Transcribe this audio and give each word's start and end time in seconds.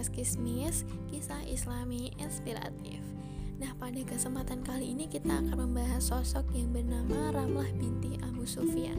podcast 0.00 0.16
Kismis, 0.16 0.88
kisah 1.12 1.44
Islami 1.44 2.08
inspiratif. 2.16 3.04
Nah, 3.60 3.68
pada 3.76 4.00
kesempatan 4.00 4.64
kali 4.64 4.96
ini 4.96 5.04
kita 5.04 5.28
akan 5.28 5.68
membahas 5.68 6.00
sosok 6.08 6.56
yang 6.56 6.72
bernama 6.72 7.36
Ramlah 7.36 7.68
binti 7.76 8.16
Abu 8.24 8.48
Sufyan. 8.48 8.96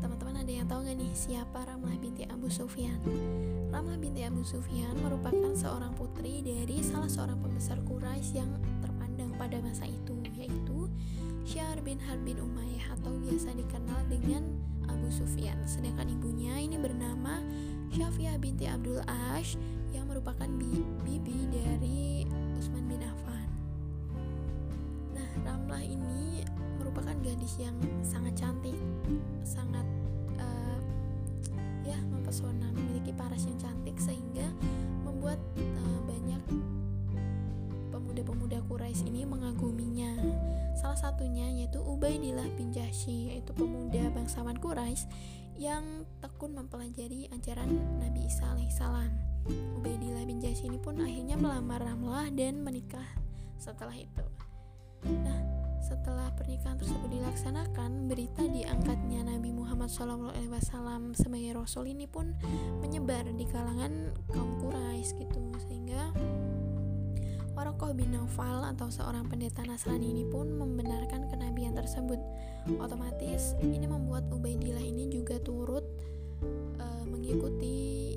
Teman-teman 0.00 0.40
ada 0.40 0.48
yang 0.48 0.64
tahu 0.64 0.80
nggak 0.88 0.96
nih 0.96 1.12
siapa 1.12 1.60
Ramlah 1.68 1.92
binti 2.00 2.24
Abu 2.24 2.48
Sufyan? 2.48 2.96
Ramlah 3.68 4.00
binti 4.00 4.24
Abu 4.24 4.40
Sufyan 4.40 4.96
merupakan 5.04 5.52
seorang 5.52 5.92
putri 5.92 6.40
dari 6.40 6.80
salah 6.80 7.12
seorang 7.12 7.36
pembesar 7.44 7.76
Quraisy 7.84 8.40
yang 8.40 8.48
terpandang 8.80 9.36
pada 9.36 9.60
masa 9.60 9.84
itu, 9.84 10.16
yaitu 10.40 10.88
Syahr 11.44 11.76
bin 11.84 12.00
Harb 12.00 12.24
bin 12.24 12.40
Umayyah 12.40 12.96
atau 12.96 13.12
biasa 13.28 13.52
dikenal 13.60 14.08
dengan 14.08 14.48
Abu 14.88 15.12
Sufyan. 15.12 15.60
Sedangkan 15.68 16.08
ibunya 16.08 16.56
ini 16.56 16.80
bernama 16.80 17.44
Syafiah 17.92 18.40
binti 18.40 18.64
Abdul 18.64 19.04
Ash 19.04 19.60
yang 19.90 20.06
merupakan 20.06 20.48
bibi 21.02 21.50
dari 21.50 22.24
Utsman 22.58 22.86
bin 22.86 23.02
Affan. 23.02 23.48
Nah, 25.16 25.28
Ramlah 25.42 25.82
ini 25.82 26.46
merupakan 26.78 27.14
gadis 27.22 27.58
yang 27.58 27.74
sangat 28.02 28.34
cantik, 28.38 28.76
sangat 29.42 29.86
uh, 30.38 30.78
ya 31.86 31.98
mempesona, 32.10 32.70
memiliki 32.74 33.10
paras 33.14 33.46
yang 33.46 33.58
cantik 33.58 33.96
sehingga 33.98 34.46
membuat 35.06 35.38
uh, 35.58 36.00
banyak 36.06 36.42
pemuda-pemuda 37.90 38.58
Quraisy 38.66 39.06
ini 39.10 39.22
mengaguminya. 39.26 40.14
Salah 40.78 40.98
satunya 40.98 41.46
yaitu 41.50 41.78
Ubaidillah 41.82 42.48
bin 42.58 42.72
Jahsy, 42.74 43.34
yaitu 43.34 43.54
pemuda 43.54 44.10
bangsawan 44.14 44.56
Quraisy 44.58 45.06
yang 45.60 46.08
tekun 46.24 46.56
mempelajari 46.56 47.28
ajaran 47.36 47.68
Nabi 48.00 48.24
Isa 48.26 48.48
alaihissalam. 48.48 49.29
Ubaidillah 49.48 50.24
bin 50.28 50.42
Jahsy 50.42 50.68
ini 50.68 50.76
pun 50.76 51.00
akhirnya 51.00 51.40
melamar 51.40 51.80
Ramlah 51.80 52.28
dan 52.34 52.60
menikah 52.60 53.06
setelah 53.56 53.94
itu. 53.96 54.24
Nah, 55.04 55.40
setelah 55.80 56.28
pernikahan 56.36 56.76
tersebut 56.76 57.08
dilaksanakan, 57.08 58.06
berita 58.08 58.44
diangkatnya 58.44 59.24
Nabi 59.24 59.50
Muhammad 59.52 59.88
SAW 59.88 60.32
sebagai 61.16 61.56
Rasul 61.56 61.96
ini 61.96 62.04
pun 62.04 62.36
menyebar 62.84 63.24
di 63.32 63.48
kalangan 63.48 64.12
kaum 64.28 64.60
Quraisy 64.60 65.24
gitu, 65.24 65.40
sehingga 65.66 66.12
Warokoh 67.56 67.92
bin 67.92 68.16
Naufal 68.16 68.64
atau 68.64 68.88
seorang 68.88 69.28
pendeta 69.28 69.60
Nasrani 69.66 70.16
ini 70.16 70.24
pun 70.24 70.48
membenarkan 70.48 71.28
kenabian 71.28 71.76
tersebut. 71.76 72.16
Otomatis 72.80 73.52
ini 73.60 73.84
membuat 73.84 74.28
Ubaidillah 74.32 74.80
ini 74.80 75.12
juga 75.12 75.36
turut 75.42 75.84
uh, 76.80 77.04
mengikuti 77.04 78.09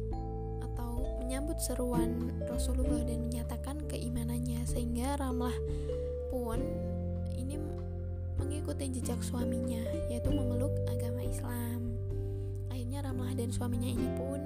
menyambut 1.44 1.60
seruan 1.60 2.32
Rasulullah 2.48 3.04
dan 3.04 3.28
menyatakan 3.28 3.76
keimanannya 3.92 4.64
sehingga 4.64 5.20
Ramlah 5.20 5.52
pun 6.32 6.56
ini 7.36 7.60
mengikuti 8.40 8.88
jejak 8.88 9.20
suaminya 9.20 9.84
yaitu 10.08 10.32
memeluk 10.32 10.72
agama 10.88 11.20
Islam. 11.20 12.00
Akhirnya 12.72 13.04
Ramlah 13.04 13.36
dan 13.36 13.52
suaminya 13.52 13.92
ini 13.92 14.08
pun 14.16 14.40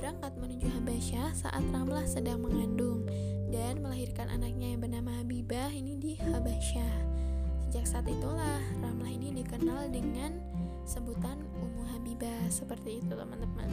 berangkat 0.00 0.32
menuju 0.40 0.64
Habasyah 0.64 1.36
saat 1.36 1.60
Ramlah 1.68 2.08
sedang 2.08 2.40
mengandung 2.40 3.04
dan 3.52 3.84
melahirkan 3.84 4.32
anaknya 4.32 4.72
yang 4.72 4.80
bernama 4.80 5.20
Habibah 5.20 5.68
ini 5.76 6.00
di 6.00 6.16
Habasyah. 6.24 6.96
Sejak 7.68 7.84
saat 7.84 8.08
itulah 8.08 8.64
Ramlah 8.80 9.12
ini 9.12 9.44
dikenal 9.44 9.92
dengan 9.92 10.40
sebutan 10.88 11.36
Ummu 11.60 11.84
Habibah 11.92 12.48
seperti 12.48 13.04
itu 13.04 13.12
teman-teman. 13.12 13.68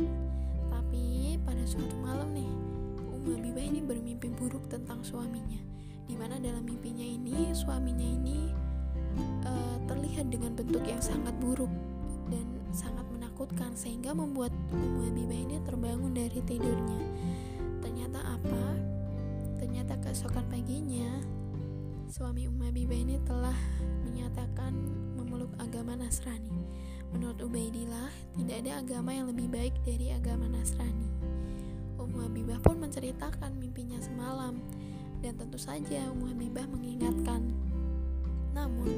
Tapi 0.71 1.35
pada 1.43 1.61
suatu 1.67 1.91
malam 1.99 2.31
nih, 2.31 2.47
Ummu 3.11 3.35
Habibah 3.35 3.65
ini 3.67 3.83
bermimpi 3.83 4.31
buruk 4.31 4.71
tentang 4.71 5.03
suaminya. 5.03 5.59
Di 6.07 6.15
mana 6.15 6.39
dalam 6.39 6.63
mimpinya 6.63 7.03
ini 7.03 7.51
suaminya 7.51 8.07
ini 8.07 8.49
uh, 9.45 9.77
terlihat 9.85 10.31
dengan 10.31 10.55
bentuk 10.55 10.81
yang 10.87 11.03
sangat 11.03 11.35
buruk 11.43 11.69
dan 12.31 12.47
sangat 12.71 13.03
menakutkan 13.11 13.75
sehingga 13.75 14.15
membuat 14.15 14.55
Ummu 14.71 15.11
Habibah 15.11 15.37
ini 15.37 15.55
terbangun 15.67 16.15
dari 16.15 16.39
tidurnya. 16.47 17.03
Ternyata 17.83 18.19
apa? 18.23 18.63
Ternyata 19.61 19.93
keesokan 20.01 20.49
paginya, 20.49 21.21
suami 22.11 22.43
Umma 22.43 22.67
Habibah 22.67 22.97
ini 22.97 23.15
telah 23.23 23.55
menyatakan 24.03 24.75
memeluk 25.15 25.53
agama 25.61 25.95
Nasrani. 25.95 26.51
Menurut 27.11 27.39
Ubaidillah, 27.43 28.11
tidak 28.39 28.55
ada 28.65 28.71
agama 28.79 29.11
yang 29.11 29.27
lebih 29.27 29.47
baik 29.51 29.75
dari 29.83 30.15
agama 30.15 30.47
Nasrani. 30.47 31.11
Ummu 31.99 32.27
Habibah 32.27 32.59
pun 32.63 32.79
menceritakan 32.79 33.55
mimpinya 33.59 33.99
semalam, 33.99 34.57
dan 35.19 35.35
tentu 35.35 35.59
saja 35.59 36.07
Ummu 36.11 36.31
Habibah 36.31 36.65
mengingatkan. 36.71 37.51
Namun, 38.55 38.89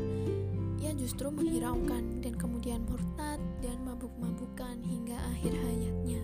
ia 0.78 0.94
justru 0.94 1.29
menghiraukan 1.34 2.22
dan 2.22 2.34
kemudian 2.38 2.85
murtad 2.85 3.41
dan 3.59 3.78
mabuk-mabukan 3.81 4.78
hingga 4.85 5.18
akhir 5.34 5.53
hayatnya. 5.53 6.22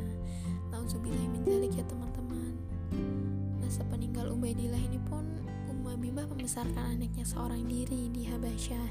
Nauzubillah 0.70 1.28
min 1.34 1.44
ya 1.74 1.84
teman-teman 1.86 2.30
sepeninggal 3.70 4.34
Ubaidillah 4.34 4.82
ini 4.82 5.00
pun 5.06 5.24
Habibah 6.00 6.32
membesarkan 6.32 6.96
anaknya 6.96 7.28
seorang 7.28 7.68
diri 7.68 8.08
di 8.08 8.24
Habasyah. 8.24 8.88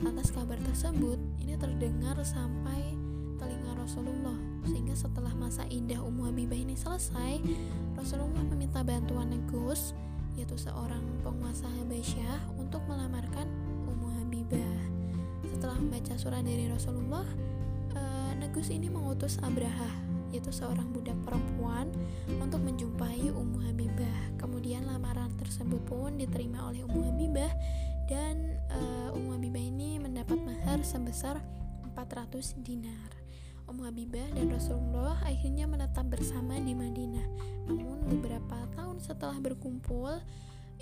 Lantas 0.00 0.32
kabar 0.32 0.56
tersebut 0.64 1.20
ini 1.36 1.52
terdengar 1.60 2.16
sampai 2.24 2.96
telinga 3.36 3.76
Rasulullah 3.76 4.40
sehingga 4.64 4.96
setelah 4.96 5.36
masa 5.36 5.68
indah 5.68 6.00
Ummu 6.00 6.32
Habibah 6.32 6.56
ini 6.56 6.72
selesai, 6.72 7.44
Rasulullah 7.92 8.40
meminta 8.48 8.80
bantuan 8.80 9.36
Negus 9.36 9.92
yaitu 10.32 10.56
seorang 10.56 11.04
penguasa 11.20 11.68
Habasyah 11.68 12.56
untuk 12.56 12.80
melamarkan 12.88 13.44
Ummu 13.92 14.16
Habibah. 14.16 14.80
Setelah 15.52 15.76
membaca 15.76 16.16
surat 16.16 16.40
dari 16.40 16.72
Rasulullah, 16.72 17.28
Negus 18.40 18.72
ini 18.72 18.88
mengutus 18.88 19.36
Abraha 19.44 20.05
yaitu 20.30 20.50
seorang 20.50 20.88
budak 20.90 21.16
perempuan 21.22 21.90
untuk 22.40 22.62
menjumpai 22.62 23.30
Ummu 23.30 23.58
Habibah. 23.70 24.38
Kemudian 24.40 24.86
lamaran 24.86 25.34
tersebut 25.38 25.82
pun 25.86 26.18
diterima 26.18 26.68
oleh 26.70 26.82
Ummu 26.86 27.00
Habibah 27.12 27.52
dan 28.06 28.56
uh, 28.70 29.16
Ummu 29.16 29.38
Habibah 29.38 29.62
ini 29.62 29.98
mendapat 29.98 30.38
mahar 30.42 30.82
sebesar 30.82 31.42
400 31.94 32.62
dinar. 32.62 33.10
Ummu 33.66 33.82
Habibah 33.82 34.30
dan 34.30 34.46
Rasulullah 34.46 35.18
akhirnya 35.26 35.66
menetap 35.66 36.06
bersama 36.06 36.54
di 36.62 36.70
Madinah. 36.70 37.26
Namun 37.66 38.06
beberapa 38.06 38.62
tahun 38.78 39.02
setelah 39.02 39.42
berkumpul, 39.42 40.22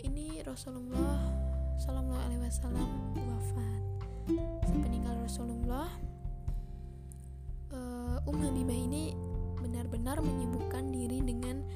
ini 0.05 0.45
Rasulullah 0.45 1.33
Shallallahu 1.81 2.21
Alaihi 2.29 2.45
Wasallam 2.45 2.89
wafat. 3.17 3.81
Sepeninggal 4.69 5.17
Rasulullah, 5.25 5.89
uh, 7.73 8.29
Ummu 8.29 8.53
Habibah 8.53 8.77
ini 8.77 9.17
benar-benar 9.75 10.23
menyibukkan 10.23 10.95
diri 10.95 11.19
dengan 11.19 11.67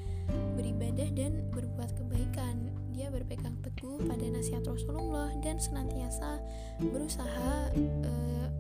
beribadah 0.55 1.11
dan 1.19 1.43
berbuat 1.51 1.99
kebaikan. 1.99 2.71
Dia 2.95 3.11
berpegang 3.11 3.59
teguh 3.59 4.07
pada 4.07 4.23
nasihat 4.23 4.63
Rasulullah 4.63 5.35
dan 5.43 5.59
senantiasa 5.59 6.39
berusaha 6.79 7.75
e, 7.75 8.13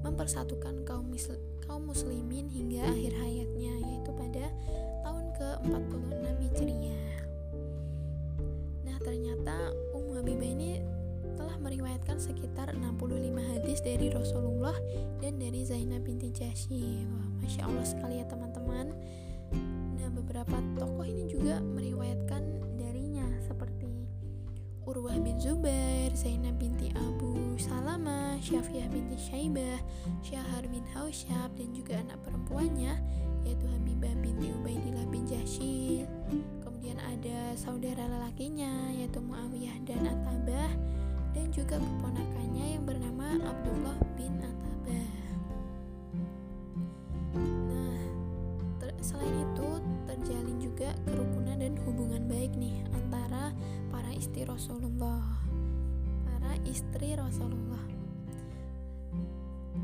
mempersatukan 0.03 0.82
kaum 0.82 1.06
kaum 1.62 1.87
muslimin 1.87 2.50
hingga 2.50 2.82
akhir 2.82 3.15
hayatnya 3.15 3.78
yaitu 3.78 4.10
pada 4.10 4.50
tahun 5.06 5.26
ke-46 5.38 6.34
Hijriah. 6.43 7.15
Nah, 8.91 8.97
ternyata 9.06 9.70
Ummu 9.94 10.19
Habibah 10.19 10.50
ini 10.50 10.82
telah 11.38 11.55
meriwayatkan 11.62 12.19
sekitar 12.19 12.75
65 12.75 13.55
hadis 13.55 13.78
dari 13.87 14.11
Rasulullah 14.11 14.75
dan 15.23 15.38
dari 15.38 15.62
Zainab 15.62 16.02
binti 16.02 16.35
Jahsy. 16.35 17.06
Masya 17.38 17.70
Allah 17.70 17.87
sekali 17.87 18.19
ya 18.19 18.26
teman-teman. 18.26 18.90
Urwah 24.88 25.20
bin 25.20 25.37
Zubair, 25.37 26.08
Zainab 26.17 26.56
binti 26.56 26.88
Abu 26.96 27.61
Salama, 27.61 28.40
Syafiah 28.40 28.88
binti 28.88 29.20
Syaibah, 29.20 29.76
Syahar 30.25 30.64
bin 30.64 30.81
Hausyab, 30.96 31.52
dan 31.61 31.76
juga 31.76 32.00
anak 32.00 32.17
perempuannya 32.25 32.96
yaitu 33.44 33.69
Habibah 33.69 34.17
binti 34.25 34.49
Ubaidillah 34.49 35.05
bin 35.12 35.29
Jahsy. 35.29 36.08
Kemudian 36.64 36.96
ada 37.05 37.52
saudara 37.52 38.00
lelakinya 38.08 38.88
yaitu 38.96 39.20
Muawiyah 39.20 39.76
dan 39.85 40.08
Atabah 40.08 40.73
dan 41.37 41.52
juga 41.52 41.76
keponakannya 41.76 42.81
yang 42.81 42.88
bernama 42.88 43.44
Abdullah 43.44 44.00
bin 44.17 44.40
Atabah. 44.40 45.12
Nah, 47.37 48.00
selain 49.05 49.37
itu 49.37 49.69
terjalin 50.08 50.56
juga 50.56 50.96
kerukunan 51.05 51.61
dan 51.61 51.76
hubungan 51.85 52.25
baik 52.25 52.56
nih 52.56 52.88
istri 54.19 54.43
Rasulullah. 54.43 55.23
Para 56.26 56.53
istri 56.67 57.15
Rasulullah. 57.15 57.87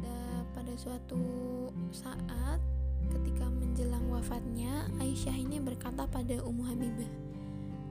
Dan 0.02 0.42
pada 0.50 0.74
suatu 0.74 1.22
saat 1.94 2.58
ketika 3.14 3.46
menjelang 3.46 4.10
wafatnya 4.10 4.90
Aisyah 4.98 5.38
ini 5.38 5.62
berkata 5.62 6.10
pada 6.10 6.42
Ummu 6.42 6.66
Habibah 6.66 7.12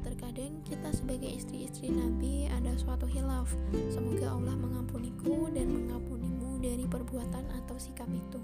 terkadang 0.04 0.60
kita 0.68 0.92
sebagai 0.92 1.32
istri-istri 1.32 1.88
Nabi 1.88 2.52
ada 2.52 2.76
suatu 2.76 3.08
hilaf. 3.08 3.48
Semoga 3.88 4.36
Allah 4.36 4.60
mengampuniku 4.60 5.48
dan 5.56 5.72
mengampunimu 5.72 6.60
dari 6.60 6.84
perbuatan 6.84 7.48
atau 7.64 7.80
sikap 7.80 8.12
itu. 8.12 8.40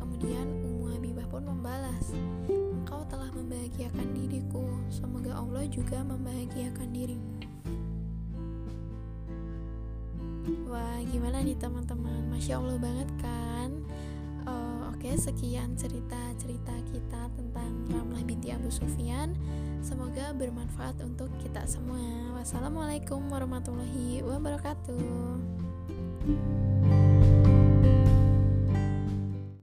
Kemudian 0.00 0.48
Ummu 0.64 0.96
Habibah 0.96 1.28
pun 1.28 1.44
membalas, 1.44 2.16
Engkau 2.86 3.02
telah 3.10 3.26
membahagiakan 3.34 4.14
diriku, 4.14 4.62
semoga 4.94 5.34
Allah 5.34 5.66
juga 5.66 6.06
membahagiakan 6.06 6.94
dirimu. 6.94 7.34
Wah, 10.70 11.02
gimana 11.02 11.42
nih 11.42 11.58
teman-teman? 11.58 12.30
Masya 12.30 12.62
Allah 12.62 12.78
banget 12.78 13.10
kan? 13.18 13.82
Uh, 14.46 14.86
Oke, 14.94 15.10
okay, 15.10 15.18
sekian 15.18 15.74
cerita-cerita 15.74 16.78
kita 16.94 17.26
tentang 17.34 17.90
Ramlah 17.90 18.22
binti 18.22 18.54
Abu 18.54 18.70
Sufyan. 18.70 19.34
Semoga 19.82 20.30
bermanfaat 20.30 21.02
untuk 21.02 21.34
kita 21.42 21.66
semua. 21.66 22.38
Wassalamualaikum 22.38 23.18
warahmatullahi 23.26 24.22
wabarakatuh. 24.22 25.42